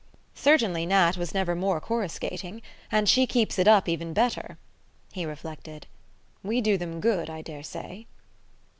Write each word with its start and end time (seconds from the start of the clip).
"Certainly 0.33 0.87
Nat 0.87 1.15
was 1.15 1.31
never 1.35 1.53
more 1.55 1.79
coruscating. 1.79 2.63
And 2.91 3.07
she 3.07 3.27
keeps 3.27 3.59
it 3.59 3.67
up 3.67 3.87
even 3.87 4.13
better." 4.13 4.57
He 5.13 5.25
reflected. 5.27 5.85
"We 6.41 6.59
do 6.59 6.75
them 6.75 6.99
good, 7.01 7.29
I 7.29 7.43
daresay." 7.43 8.07